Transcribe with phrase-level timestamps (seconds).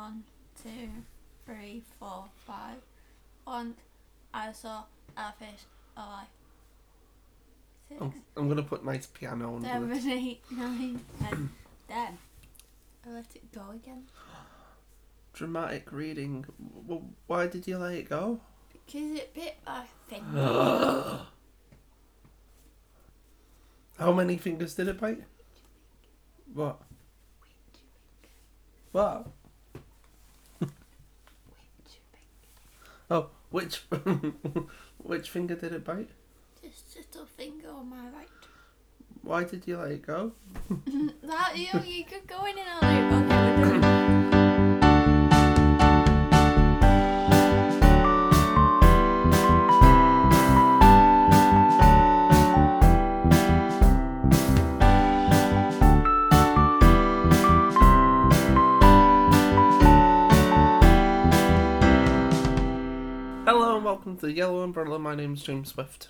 [0.00, 0.24] One,
[0.62, 0.88] two,
[1.44, 2.78] three, four, five.
[3.46, 3.76] Once
[4.32, 4.84] I saw
[5.14, 6.26] a fish alive.
[7.86, 10.06] Six, I'm, I'm gonna put nice piano under seven, it.
[10.06, 11.50] eight, nine, ten.
[11.86, 12.16] Then
[13.06, 14.04] I let it go again.
[15.34, 16.46] Dramatic reading.
[16.86, 18.40] Well, why did you let it go?
[18.72, 20.24] Because it bit my finger.
[23.98, 25.24] How many fingers did it bite?
[26.54, 26.80] What?
[28.92, 29.26] What?
[33.10, 33.82] Oh, which
[34.98, 36.10] which finger did it bite?
[36.62, 38.28] This little finger on my right.
[39.22, 40.32] Why did you let it go?
[41.22, 43.84] that you you could go in and out.
[64.30, 64.98] the Yellow Umbrella.
[64.98, 66.08] My name's James Swift.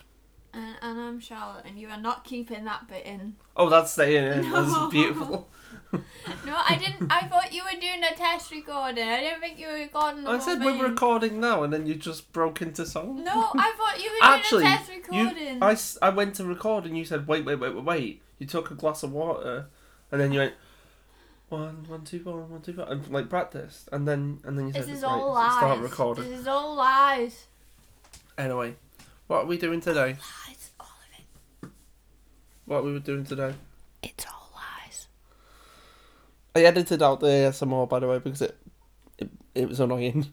[0.53, 3.37] And, and I'm Charlotte, and you are not keeping that bit in.
[3.57, 4.51] Oh, that's staying in.
[4.51, 4.63] No.
[4.63, 5.49] That's beautiful.
[6.47, 7.11] No, I didn't.
[7.13, 9.09] I thought you were doing a test recording.
[9.09, 10.25] I didn't think you were recording.
[10.25, 13.25] The I said we're recording now, and then you just broke into song.
[13.25, 16.87] No, I thought you were Actually, doing a test you, I, I went to record,
[16.87, 19.67] and you said, "Wait, wait, wait, wait, wait." You took a glass of water,
[20.11, 20.55] and then you went
[21.51, 24.73] one, one, two, four, one, two, four, and like practiced, and then and then you
[24.73, 25.57] said, this is "Right, all lies.
[25.57, 27.47] start recording." This is all lies.
[28.41, 28.75] Anyway,
[29.27, 30.17] what are we doing today?
[30.17, 31.21] Lies, all of
[31.63, 31.71] it.
[32.65, 33.53] What we were doing today?
[34.03, 35.09] It's all lies.
[36.57, 38.57] I edited out the ASMR by the way because it
[39.19, 40.27] it, it was annoying.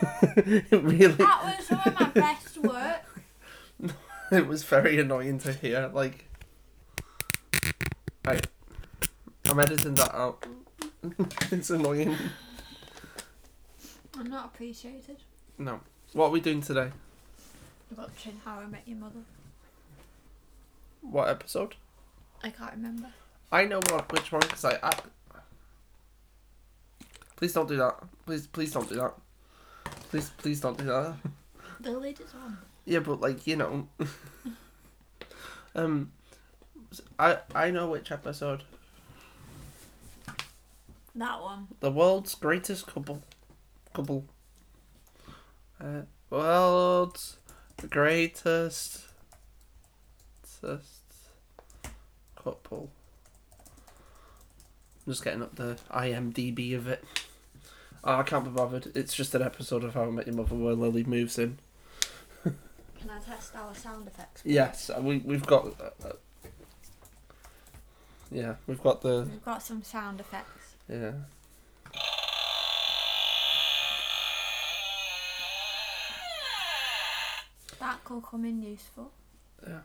[0.34, 3.22] it really That was some of my best work.
[4.32, 5.90] it was very annoying to hear.
[5.92, 6.24] Like,
[8.24, 8.46] right,
[9.44, 10.46] I'm editing that out.
[11.50, 12.16] it's annoying.
[14.16, 15.18] I'm not appreciated.
[15.58, 15.80] No.
[16.14, 16.92] What are we doing today?
[17.96, 19.20] Watching How I Met Your Mother.
[21.02, 21.74] What episode?
[22.42, 23.08] I can't remember.
[23.50, 24.92] I know what which one because I, I.
[27.36, 27.96] Please don't do that.
[28.24, 29.14] Please, please don't do that.
[30.10, 31.14] Please, please don't do that.
[31.80, 32.58] The latest one.
[32.84, 33.88] Yeah, but like you know,
[35.74, 36.12] um,
[37.18, 38.62] I I know which episode.
[41.16, 41.66] That one.
[41.80, 43.20] The world's greatest couple,
[43.92, 44.26] couple.
[45.80, 47.38] Uh, world's
[47.88, 49.02] greatest,
[50.60, 51.02] greatest
[52.36, 52.90] couple.
[55.06, 57.04] I'm just getting up the IMDb of it.
[58.04, 58.92] Oh, I can't be bothered.
[58.96, 61.58] It's just an episode of How I Met Your Mother where Lily moves in.
[62.44, 64.42] Can I test our sound effects?
[64.44, 65.66] Yes, uh, we we've got.
[65.80, 66.12] Uh, uh,
[68.30, 70.74] yeah, we've got the We've got some sound effects.
[70.88, 71.12] yeah.
[78.20, 79.10] Come in useful.
[79.66, 79.80] Yeah.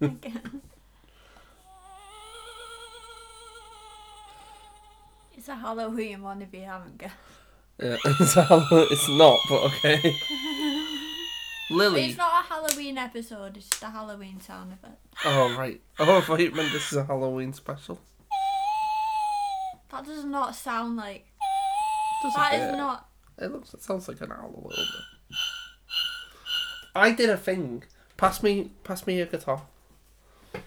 [0.00, 0.62] Again.
[5.36, 7.14] It's a Halloween one if you haven't guessed.
[7.82, 10.14] Yeah, it's, Hall- it's not, but okay.
[11.70, 12.04] Lily.
[12.06, 14.98] It's not a Halloween episode, it's just a Halloween sound effect.
[15.24, 15.80] Oh right.
[15.98, 17.98] Oh, I thought you meant this is a Halloween special.
[19.90, 21.26] That does not sound like.
[22.22, 23.08] Does That is not.
[23.40, 23.72] It looks.
[23.72, 25.36] It sounds like an owl a little bit.
[26.94, 27.84] I did a thing.
[28.16, 28.72] Pass me.
[28.84, 29.62] Pass me your guitar.
[30.52, 30.60] Can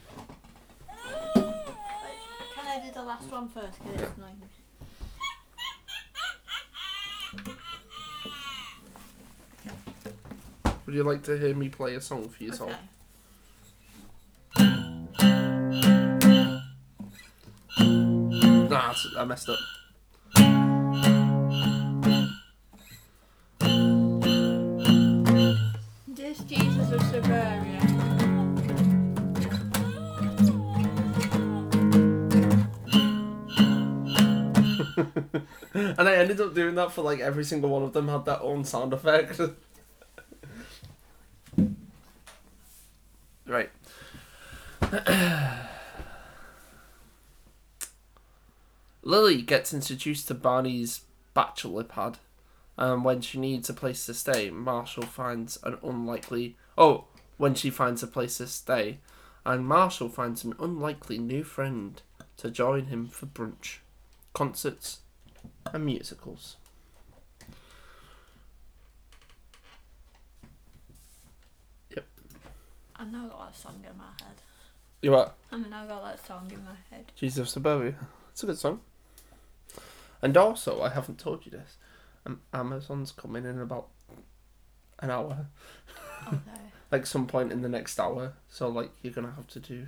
[2.66, 3.78] I do the last one first?
[3.84, 4.48] Because it's annoying me.
[10.86, 12.72] Would you like to hear me play a song for yourself?
[12.72, 12.80] Okay.
[18.70, 19.60] Nah, I messed up.
[35.74, 38.42] And I ended up doing that for like every single one of them had their
[38.42, 39.40] own sound effect.
[43.48, 43.72] right.
[49.04, 51.02] Lily gets introduced to Barney's
[51.34, 52.20] bachelor pad,
[52.78, 56.56] and when she needs a place to stay, Marshall finds an unlikely.
[56.78, 57.06] Oh,
[57.38, 59.00] when she finds a place to stay,
[59.46, 62.02] and Marshall finds an unlikely new friend
[62.38, 63.78] to join him for brunch,
[64.34, 65.00] concerts,
[65.72, 66.58] and musicals.
[71.90, 72.06] Yep.
[72.96, 74.36] I've now got that song in my head.
[75.02, 75.36] You what?
[75.52, 77.12] I've now got that song in my head.
[77.16, 77.96] Jesus Suburbia.
[78.32, 78.80] It's a good song.
[80.22, 81.78] And also, I haven't told you this.
[82.26, 83.90] Um, Amazon's coming in about
[85.04, 85.48] an hour,
[86.28, 86.38] Okay.
[86.92, 88.34] like some point in the next hour.
[88.50, 89.88] So like you're gonna have to do.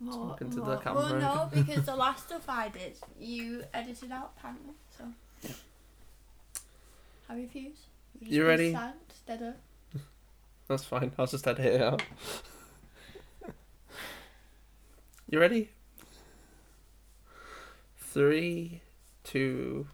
[0.00, 1.02] More, Talk into the camera.
[1.02, 4.74] Well, no, because the last stuff I did, you edited out apparently.
[4.96, 5.04] So.
[5.42, 5.50] Yeah.
[7.26, 7.78] How you fuse?
[8.20, 8.70] You ready?
[8.70, 9.54] Stand.
[10.68, 11.12] That's fine.
[11.18, 12.02] I'll just edit it out.
[15.28, 15.70] you ready?
[17.96, 18.80] Three,
[19.24, 19.86] two.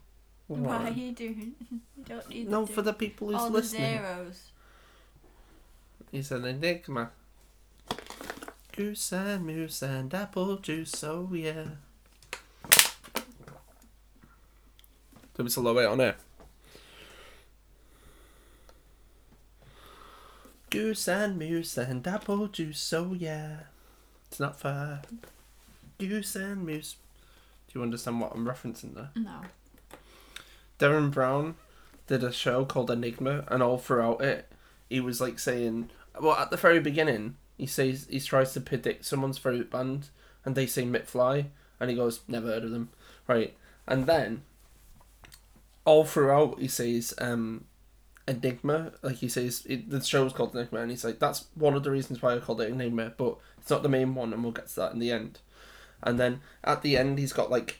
[0.47, 1.55] Why are you doing?
[1.97, 3.81] You don't need No, for the people who's all listening.
[3.81, 4.51] the zeros.
[6.11, 7.09] He's an enigma.
[8.75, 11.63] Goose and moose and apple juice, oh yeah.
[15.35, 16.15] Do we slow it on it?
[20.69, 23.57] Goose and moose and apple juice, oh yeah.
[24.27, 25.01] It's not fair.
[25.97, 26.97] Goose and moose.
[27.71, 29.09] Do you understand what I'm referencing there?
[29.15, 29.41] No.
[30.79, 31.55] Derren Brown
[32.07, 34.51] did a show called Enigma, and all throughout it,
[34.89, 35.89] he was like saying,
[36.19, 40.09] well, at the very beginning, he says he tries to predict someone's favorite band,
[40.43, 41.47] and they say McFly,
[41.79, 42.89] and he goes, never heard of them,
[43.27, 43.55] right?
[43.87, 44.43] And then,
[45.83, 47.65] all throughout, he says, um,
[48.27, 51.83] Enigma, like he says, it, the show's called Enigma, and he's like, that's one of
[51.83, 54.51] the reasons why I called it Enigma, but it's not the main one, and we'll
[54.51, 55.39] get to that in the end.
[56.03, 57.79] And then at the end, he's got like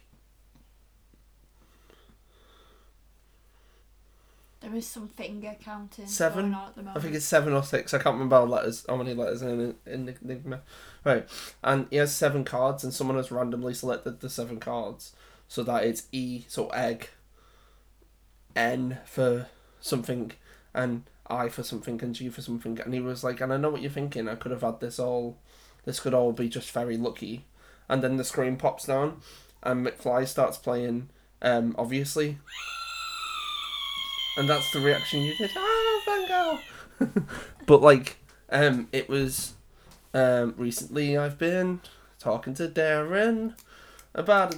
[4.66, 6.46] There is some finger counting Seven?
[6.46, 6.98] going on at the moment.
[6.98, 7.94] I think it's seven or six.
[7.94, 10.62] I can't remember how letters, how many letters are in in Enigma.
[11.04, 11.30] Right,
[11.64, 15.14] and he has seven cards, and someone has randomly selected the seven cards
[15.48, 17.10] so that it's E, so egg,
[18.56, 19.50] N for
[19.82, 20.32] something,
[20.74, 22.80] and I for something, and G for something.
[22.80, 24.28] And he was like, and I know what you're thinking.
[24.28, 25.38] I could have had this all.
[25.84, 27.46] This could all be just very lucky.
[27.88, 29.22] And then the screen pops down,
[29.62, 31.10] and McFly starts playing.
[31.44, 32.40] Um, obviously.
[34.38, 35.52] And that's the reaction you did.
[35.56, 36.60] Ah, Gogh.
[37.66, 38.18] but like,
[38.50, 39.54] um, it was,
[40.14, 41.82] um, recently I've been
[42.20, 43.56] talking to Derren
[44.14, 44.56] about.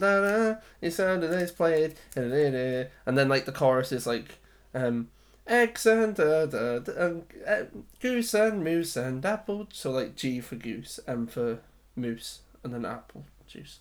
[0.81, 4.39] He said that he's played, and then like the chorus is like,
[4.73, 5.09] um,
[5.47, 7.63] eggs and uh, da, da, um, uh,
[8.01, 9.67] goose and moose and apple.
[9.71, 11.59] So like G for goose, M for
[11.95, 13.79] moose, and then apple juice.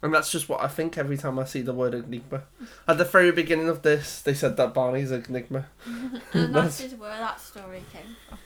[0.00, 2.44] And that's just what I think every time I see the word enigma.
[2.86, 5.66] At the very beginning of this, they said that Barney's an enigma.
[6.32, 8.38] and that is where that story came from.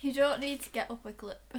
[0.00, 1.56] You don't need to get up a clip.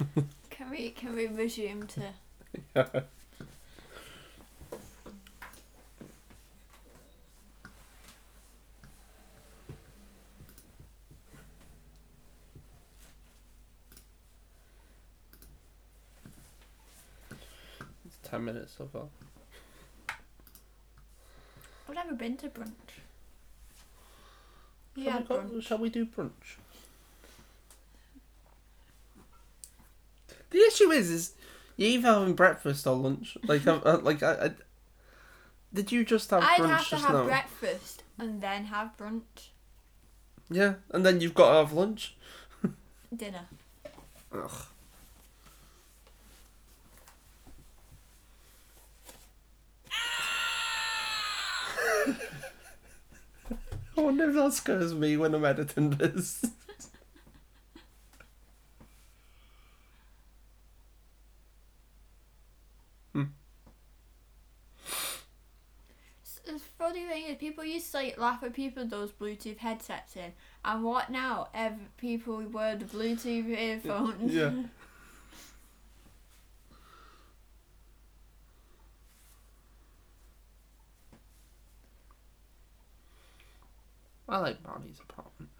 [0.50, 2.02] can we can we resume to
[2.74, 3.17] It's
[18.30, 19.04] ten minutes so far.
[21.88, 22.72] I've never been to brunch.
[24.96, 25.62] Shall, Yeah, we, go, brunch.
[25.62, 26.56] shall we do brunch?
[30.50, 31.32] The issue is, is
[31.76, 33.36] you either having breakfast or lunch.
[33.44, 34.50] Like, I, uh, like I, I,
[35.72, 37.24] did you just have I'd brunch have to just have now?
[37.24, 39.48] breakfast and then have brunch.
[40.50, 42.16] Yeah, and then you've got to have lunch.
[43.14, 43.46] Dinner.
[44.32, 44.50] Ugh.
[53.98, 56.44] I wonder if that scares me when I'm editing this.
[63.12, 63.24] Hmm.
[66.22, 69.58] S- The funny thing is, people used to like laugh at people with those Bluetooth
[69.58, 70.32] headsets in,
[70.64, 71.48] and what now?
[71.54, 74.32] Ev- people wear the Bluetooth earphones.
[74.32, 74.52] Yeah.
[84.28, 85.50] I like Barney's apartment.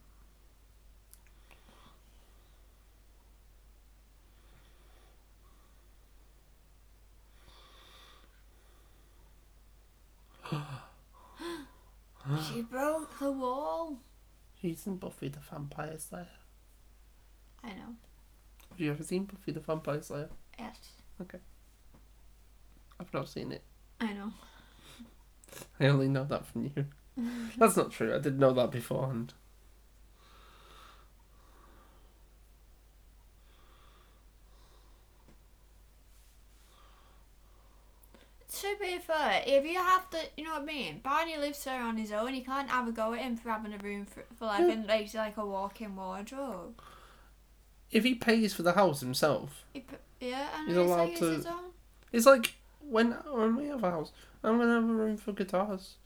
[12.53, 13.99] she broke the wall.
[14.61, 16.27] She's in Buffy the Vampire Slayer.
[17.63, 17.95] I know.
[18.71, 20.29] Have you ever seen Buffy the Vampire Slayer?
[20.59, 20.79] Yes,
[21.21, 21.39] Okay.
[23.01, 23.63] I've not seen it.
[24.01, 24.33] I know.
[25.81, 26.87] I only know that from you.
[27.59, 28.15] That's not true.
[28.15, 29.35] I didn't know that beforehand.
[38.61, 41.01] To be fair, if you have to, you know what I mean.
[41.05, 42.35] Barney lives there on his own.
[42.35, 44.69] You can't have a go at him for having a room for, for like, Yeah.
[44.73, 46.81] in, like, like a walk-in wardrobe.
[47.91, 49.85] if he pays for the house himself, He
[50.21, 51.47] yeah, and He's allowed like to-
[52.13, 55.97] it's like when when we have a house, I'm gonna have a room for guitars.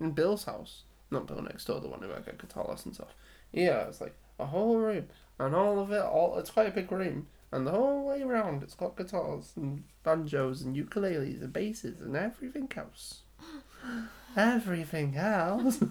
[0.00, 3.14] In Bill's house, not Bill next door, the one who I get guitar lessons off.
[3.52, 5.06] Yeah, it's like a whole room,
[5.38, 8.62] and all of it, all it's quite a big room, and the whole way around,
[8.62, 13.22] it's got guitars and banjos and ukuleles and basses and everything else.
[14.36, 15.82] everything else.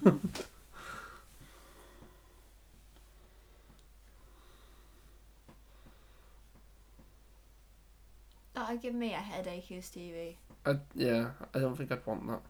[8.53, 10.35] That'd give me a headache, his TV.
[10.65, 12.41] I, yeah, I don't think I'd want that.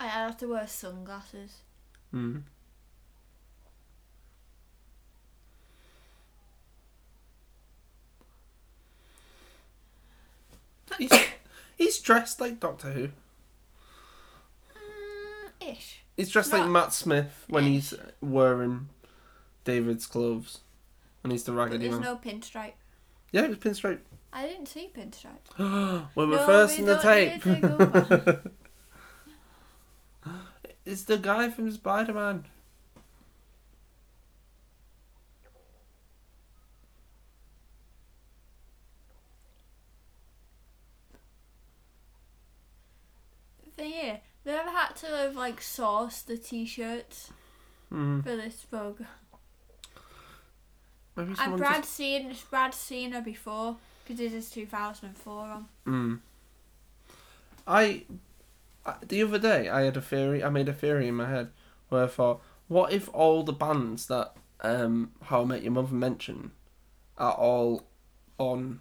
[0.00, 1.58] I'd have to wear sunglasses.
[2.12, 2.42] Mm.
[10.98, 11.12] He's,
[11.76, 13.08] he's dressed like Doctor Who.
[14.74, 16.02] Mm, ish.
[16.16, 18.88] He's dressed like Matt Smith when he's wearing
[19.64, 20.60] David's gloves.
[21.22, 22.02] And he's the raggedy there's man.
[22.02, 22.74] no pinstripe.
[23.32, 24.00] Yeah, it's pinstripe.
[24.32, 25.58] I didn't see pinstripe.
[26.14, 27.42] we were No, first in the tape.
[30.86, 32.44] it's the guy from Spider Man.
[43.76, 47.30] Thing here, they ever had to have like source the t-shirts
[47.92, 48.22] Mm.
[48.24, 49.08] for this program.
[51.16, 51.94] Maybe And Brad just.
[51.94, 55.68] seen Brad's seen her before because this is 2004 on.
[55.86, 56.20] Mm.
[57.66, 58.02] I, I.
[59.06, 60.42] The other day, I had a theory.
[60.44, 61.50] I made a theory in my head
[61.88, 65.94] where I thought, what if all the bands that um, How I Met Your Mother
[65.94, 66.50] mentioned
[67.16, 67.86] are all
[68.38, 68.80] on,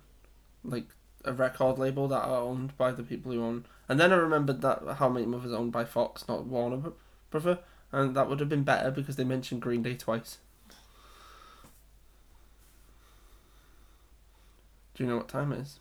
[0.64, 0.88] like,
[1.26, 3.66] a record label that are owned by the people who own.
[3.88, 6.46] And then I remembered that How I Met Your Mother is owned by Fox, not
[6.46, 6.96] Warner Bro-
[7.30, 7.60] Brother,
[7.92, 10.40] and that would have been better because they mentioned Green Day twice.
[14.96, 15.80] Do you know what time it is?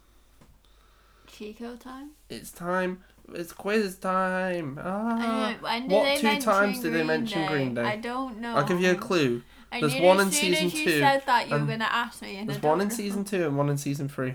[1.26, 2.10] Chico time.
[2.28, 3.04] It's time.
[3.34, 4.78] It's quiz time.
[4.82, 5.56] Ah.
[5.60, 7.48] What two times did they mention Day?
[7.48, 7.82] Green Day?
[7.82, 8.54] I don't know.
[8.54, 9.42] I'll give you a clue.
[9.70, 12.62] I There's one in season two, said that you were and gonna ask me, There's
[12.62, 14.34] one in season two and one in season three.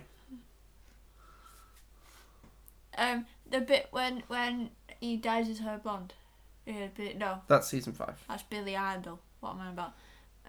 [2.98, 6.14] Um, the bit when when he dyes his hair blonde.
[6.66, 8.16] Yeah, but no, That's season five.
[8.28, 9.20] that's Billy Idol.
[9.40, 9.94] What am I about?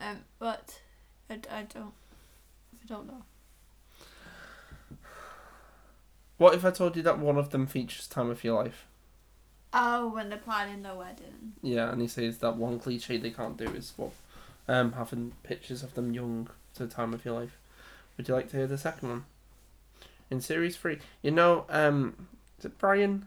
[0.01, 0.81] Um, but
[1.29, 1.93] I, I don't
[2.73, 3.23] I don't know.
[6.39, 8.87] What if I told you that one of them features time of your life?
[9.73, 11.53] Oh, when they're planning the wedding.
[11.63, 14.13] Yeah, and he says that one cliche they can't do is what,
[14.67, 17.59] um, having pictures of them young to the time of your life.
[18.17, 19.25] Would you like to hear the second one?
[20.31, 22.29] In series three, you know, um,
[22.59, 23.27] is it Brian?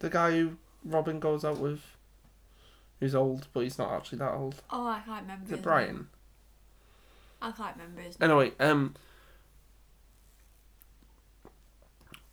[0.00, 1.80] The guy who Robin goes out with,
[3.00, 4.62] who's old, but he's not actually that old.
[4.70, 5.46] Oh, I can't remember.
[5.46, 5.94] Is it Brian?
[5.94, 6.08] Name.
[7.40, 8.30] I can't remember his name.
[8.30, 8.94] Anyway, um,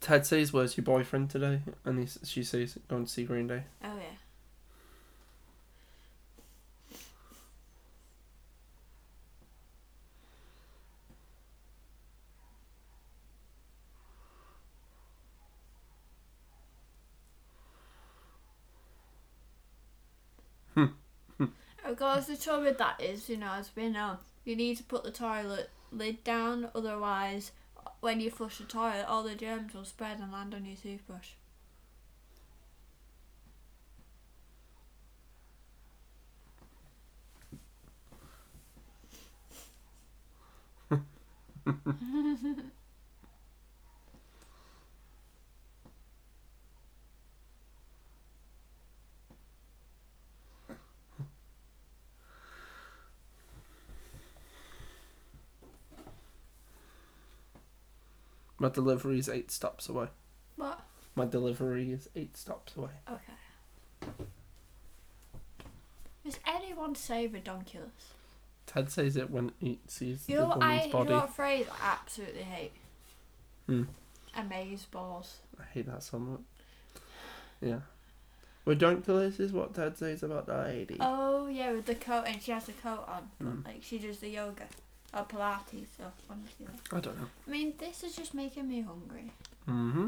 [0.06, 3.64] Ted says, "Where's your boyfriend today?" And he, she says, "Going to see Green Day."
[3.84, 3.98] Oh
[20.76, 20.88] yeah.
[21.88, 24.78] Oh, of course, the trouble with that is, you know, as we know, you need
[24.78, 27.52] to put the toilet lid down, otherwise,
[28.00, 31.32] when you flush the toilet, all the germs will spread and land on your toothbrush.
[58.58, 60.08] My delivery is eight stops away.
[60.56, 60.80] What?
[61.16, 62.92] My delivery is eight stops away.
[63.10, 64.12] Okay.
[66.24, 68.14] Does anyone say redonkulous?
[68.66, 71.36] Ted says it when he sees You the know what I, woman's you know what
[71.36, 72.72] phrase I absolutely hate?
[73.68, 73.84] Hmm.
[74.36, 75.38] Amaze balls.
[75.60, 76.40] I hate that so much.
[77.62, 77.80] Yeah.
[78.66, 80.98] Redonkulous is what Ted says about that lady.
[81.00, 83.66] Oh yeah, with the coat and she has the coat on, Mm.
[83.66, 84.64] like she does the yoga
[85.16, 86.66] or Pilates or honestly.
[86.68, 86.94] Like.
[86.94, 87.28] I don't know.
[87.48, 89.32] I mean, this is just making me hungry.
[89.70, 90.08] Mm-hmm.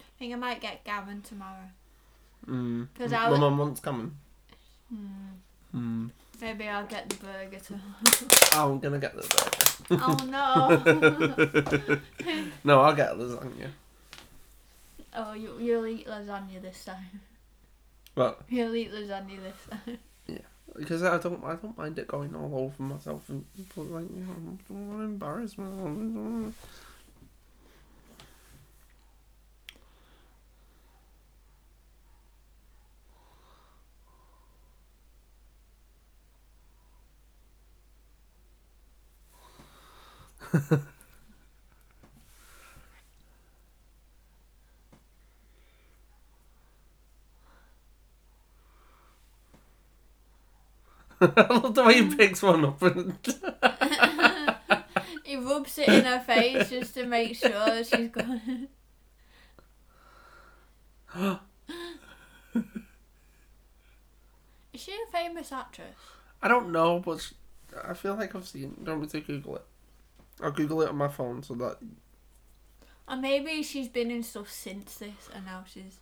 [0.00, 1.68] I think I might get Gavin tomorrow.
[2.46, 2.88] Mm.
[2.96, 4.16] 'Cause My I was- mum wants coming.
[4.88, 5.30] Hmm.
[5.74, 6.10] Mm.
[6.40, 7.78] Maybe I'll get the burger too.
[8.58, 10.02] I'm gonna get the burger.
[10.02, 12.00] oh no!
[12.64, 13.70] No, I'll get lasagna.
[15.14, 17.20] oh, you you'll eat lasagna this time.
[18.14, 19.98] But You'll eat lasagna this time.
[20.76, 23.44] Because I don't I don't mind it going all over myself and
[23.76, 25.56] but like you know I'm embarrassed.
[51.36, 53.18] I love the way he picks one up and
[55.24, 58.68] he rubs it in her face just to make sure that she's gone.
[64.72, 66.16] Is she a famous actress?
[66.42, 67.32] I don't know, but sh-
[67.84, 68.76] I feel like I've seen.
[68.82, 69.64] Don't me to Google it.
[70.42, 71.78] I'll Google it on my phone so that
[73.08, 75.98] Or maybe she's been in stuff since this and now she's.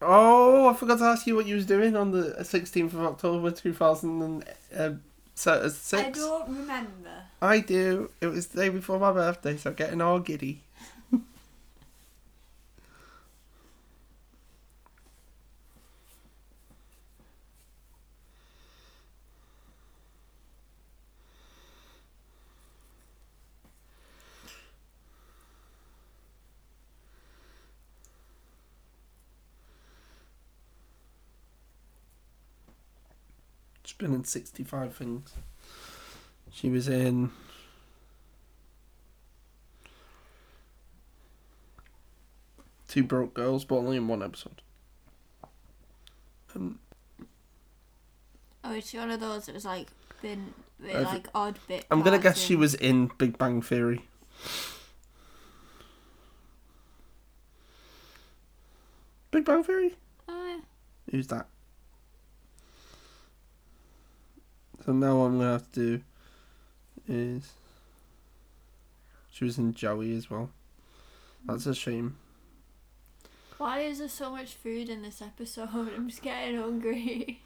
[0.00, 3.50] Oh, I forgot to ask you what you was doing on the 16th of October
[3.52, 4.80] 2006.
[4.80, 5.00] Um,
[5.46, 5.60] uh,
[5.98, 7.10] I don't remember.
[7.40, 8.10] I do.
[8.20, 10.64] It was the day before my birthday, so getting all giddy.
[34.02, 35.32] Been in 65 things.
[36.52, 37.30] She was in.
[42.88, 44.60] Two Broke Girls, but only in one episode.
[46.54, 46.78] Um,
[48.64, 49.88] Oh, is she one of those that was like
[50.20, 51.84] been bit, like odd bit?
[51.90, 54.02] I'm gonna guess she was in Big Bang Theory.
[59.30, 59.96] Big Bang Theory?
[60.28, 60.60] Oh, yeah.
[61.10, 61.46] Who's that?
[64.84, 66.02] So now what I'm gonna have to do
[67.08, 67.52] is
[69.30, 70.50] she was in Joey as well.
[71.46, 72.16] That's a shame.
[73.58, 75.68] Why is there so much food in this episode?
[75.74, 77.42] I'm just getting hungry.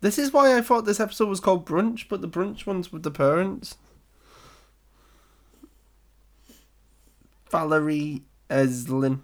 [0.00, 3.04] This is why I thought this episode was called Brunch, but the brunch one's with
[3.04, 3.76] the parents.
[7.50, 9.20] Valerie Azlynn.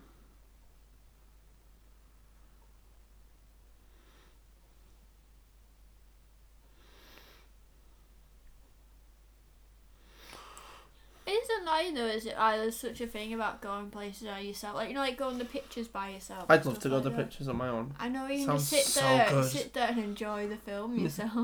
[11.80, 12.36] Annoying though, is it?
[12.36, 14.74] Like, there's such a thing about going places by yourself.
[14.76, 16.44] Like, you know, like going to pictures by yourself.
[16.48, 17.16] I'd love to go like to that.
[17.16, 17.94] pictures on my own.
[17.98, 19.50] I know you can Sounds just sit so there, good.
[19.50, 21.34] sit there and enjoy the film yourself.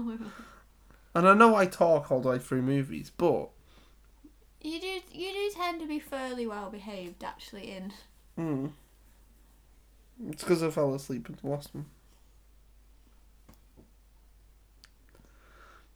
[1.15, 3.49] And I know I talk all the way through movies, but
[4.61, 7.93] you do, you do tend to be fairly well behaved actually in.
[8.39, 8.71] mm,
[10.29, 11.87] it's because I fell asleep in the last one.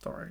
[0.02, 0.30] Sorry.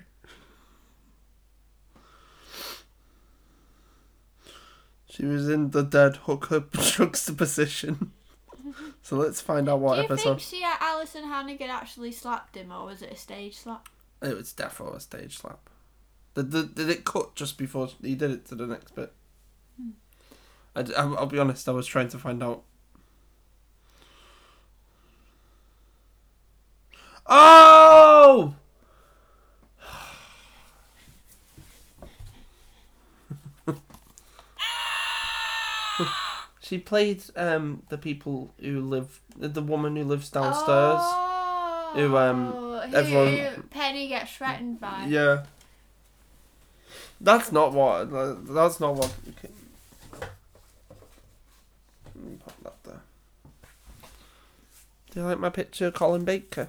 [5.20, 8.14] She was in the dead hooker juxtaposition.
[9.02, 10.40] so let's find out what do you episode.
[10.40, 13.90] think she, Alyson Hannigan actually slapped him, or was it a stage slap?
[14.22, 15.70] It was definitely a stage slap.
[16.36, 19.12] Did, did, did it cut just before he did it to the next bit?
[19.76, 19.90] Hmm.
[20.74, 22.64] I, d- I'll, I'll be honest, I was trying to find out.
[27.26, 28.56] Oh!
[36.70, 41.02] She played um the people who live the woman who lives downstairs.
[41.02, 45.06] Oh, Who, um, who everyone- Penny gets threatened by.
[45.08, 45.46] Yeah.
[47.20, 48.12] That's not what.
[48.48, 49.12] That's not what.
[49.30, 49.50] Okay.
[52.16, 53.02] Let me put that there.
[55.12, 56.68] Do you like my picture, Colin Baker?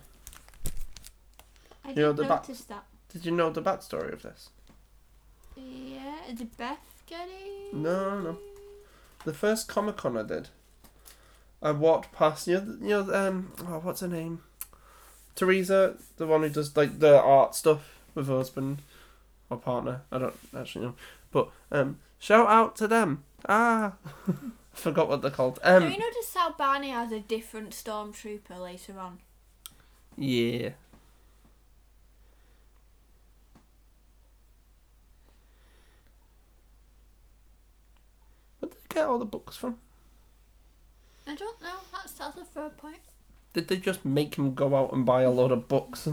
[1.85, 2.85] I You know did the back- notice that.
[3.13, 4.49] Did you know the backstory of this?
[5.57, 7.75] Yeah, did Beth get it?
[7.75, 8.39] No, no.
[9.25, 10.49] The first Comic Con I did,
[11.63, 12.47] I walked past.
[12.47, 14.41] You know, you know, um, oh, what's her name?
[15.35, 18.83] Teresa, the one who does like the art stuff with her husband
[19.49, 20.03] or partner.
[20.11, 20.95] I don't actually know,
[21.31, 23.25] but um, shout out to them.
[23.49, 23.95] Ah,
[24.73, 25.59] forgot what they're called.
[25.63, 29.19] Um, you noticed how Barney has a different stormtrooper later on?
[30.17, 30.71] yeah.
[38.91, 39.79] Get all the books from?
[41.27, 41.79] I don't know.
[41.93, 43.01] That's that's a fair point.
[43.53, 46.09] Did they just make him go out and buy a lot of books?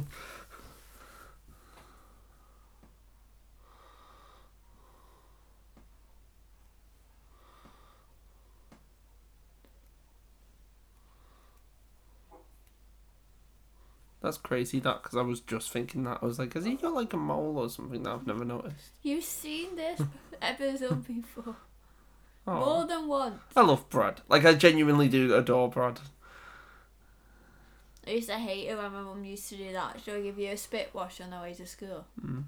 [14.19, 16.19] That's crazy, that, because I was just thinking that.
[16.21, 18.91] I was like, has he got like a mole or something that I've never noticed?
[19.01, 20.01] You've seen this
[20.41, 21.55] episode before
[22.47, 22.59] Oh.
[22.59, 23.41] more than once.
[23.55, 24.21] I love Brad.
[24.29, 25.99] Like, I genuinely do adore Brad.
[28.07, 29.99] I used to hate it when my mum used to do that.
[30.03, 32.05] She'll give you a spit wash on the way to school.
[32.25, 32.43] Mm.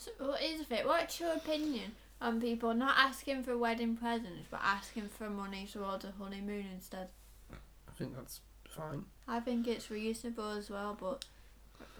[0.00, 0.86] So what is it?
[0.86, 6.06] What's your opinion on people not asking for wedding presents but asking for money towards
[6.06, 7.08] a honeymoon instead?
[7.52, 9.04] I think that's fine.
[9.28, 11.26] I think it's reasonable as well, but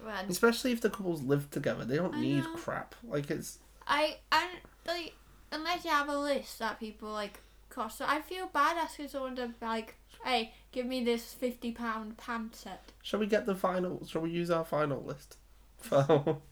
[0.03, 2.55] when Especially if the couples live together, they don't I need know.
[2.55, 2.95] crap.
[3.07, 4.49] Like it's I I
[4.87, 5.13] like
[5.51, 7.99] unless you have a list that people like cost.
[7.99, 9.93] So I feel bad asking someone to like,
[10.25, 12.93] hey, give me this fifty pound pant set.
[13.03, 14.03] Shall we get the final?
[14.07, 15.37] Shall we use our final list?
[15.77, 16.37] For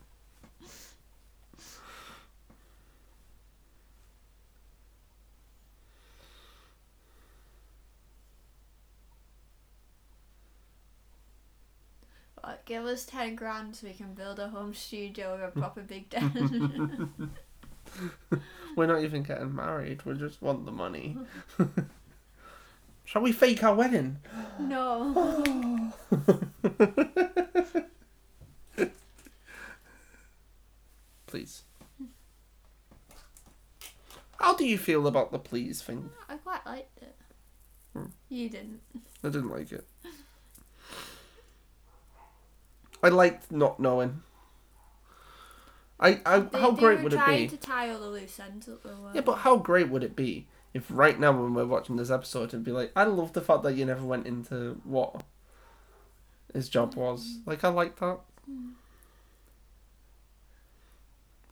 [12.42, 15.80] Like, give us ten grand so we can build a home studio with a proper
[15.82, 17.10] big den.
[18.76, 20.04] we're not even getting married.
[20.04, 21.16] We just want the money.
[23.04, 24.18] Shall we fake our wedding?
[24.60, 25.92] no.
[31.26, 31.64] Please.
[34.38, 36.10] How do you feel about the please thing?
[36.28, 37.16] I quite liked it.
[37.94, 38.06] Hmm.
[38.28, 38.80] You didn't.
[39.24, 39.86] I didn't like it.
[43.02, 44.22] I liked not knowing.
[45.98, 47.48] I, I They, how they great would it be?
[47.48, 48.80] to tie all the loose ends up.
[49.14, 52.44] Yeah, but how great would it be if right now when we're watching this episode
[52.44, 55.22] it'd be like, I love the fact that you never went into what
[56.54, 57.38] his job was.
[57.46, 58.20] Like I like that.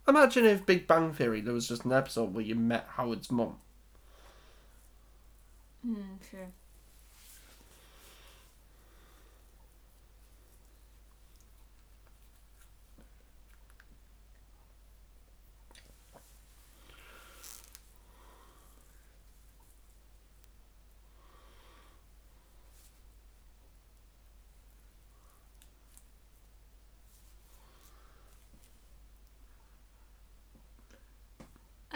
[0.06, 3.56] Imagine if Big Bang Theory there was just an episode where you met Howard's mum.
[5.84, 5.90] they?
[5.90, 6.16] Hmm,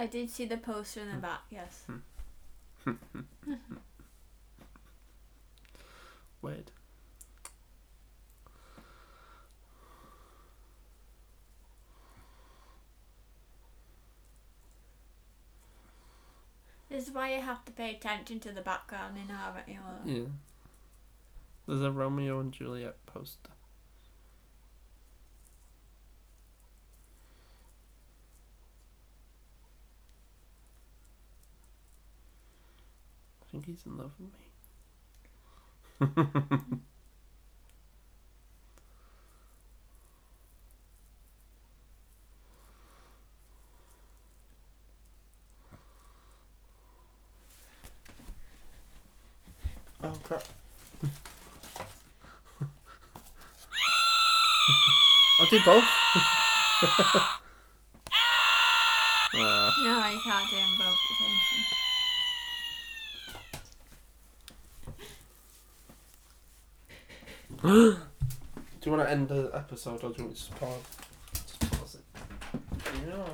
[0.02, 1.20] I did see the poster in the hmm.
[1.20, 1.84] back, yes.
[2.84, 2.94] Hmm.
[6.42, 6.72] Weird.
[16.90, 19.68] This is why you have to pay attention to the background in How I Met
[19.68, 20.00] Your Mother.
[20.04, 20.24] Yeah.
[21.68, 23.50] There's a Romeo and Juliet poster.
[33.52, 34.38] Think he's in love with me.
[50.02, 50.42] oh crap.
[55.38, 55.84] I'll do both.
[67.64, 67.96] do
[68.84, 70.82] you want to end the episode or do you want me to just pause?
[71.32, 72.04] Just pause it.
[73.00, 73.24] You know.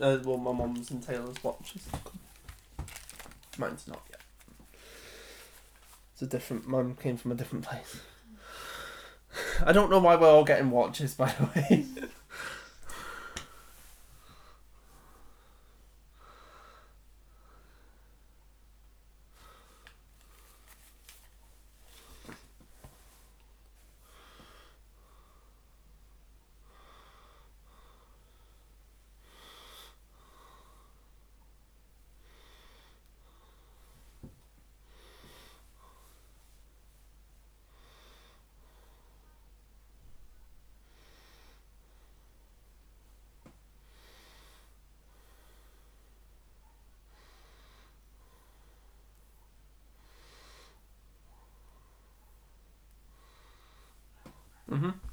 [0.00, 1.86] Uh, well, my mum's and Taylor's watches.
[3.58, 4.20] Mine's not yet.
[6.12, 6.66] It's a different.
[6.66, 8.00] Mine came from a different place.
[9.64, 11.86] I don't know why we're all getting watches, by the way.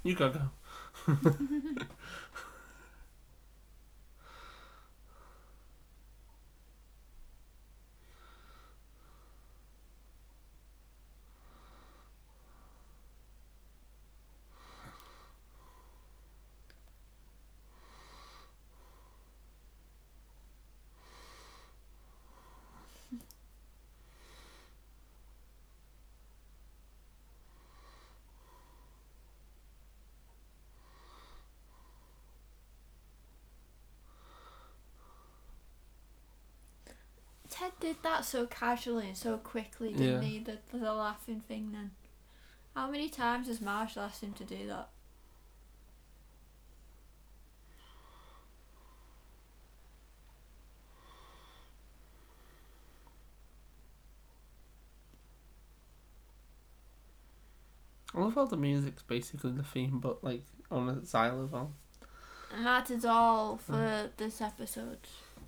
[0.08, 1.74] You go go.
[37.58, 40.28] Ted did that so casually and so quickly, didn't Yeah.
[40.28, 40.39] he?
[40.39, 41.91] The, the laughing thing then.
[42.76, 44.89] How many times has Marshall asked him to do that?
[58.13, 61.74] I love how the music's basically the theme, but like on a xylophone.
[62.54, 64.10] And that is all for mm.
[64.17, 65.00] this episode.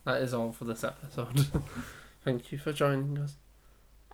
[0.05, 1.47] That is all for this episode.
[2.23, 3.35] Thank you for joining us.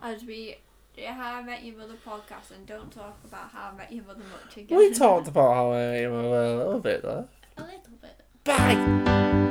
[0.00, 0.58] As we
[0.96, 4.04] do How I Met Your Mother podcast and don't talk about How I Met Your
[4.04, 4.78] Mother much again.
[4.78, 7.26] We talked about how I am a little bit there.
[7.56, 8.20] a little bit.
[8.44, 9.42] Bye.